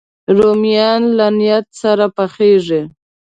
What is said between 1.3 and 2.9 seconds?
نیت سره پخېږي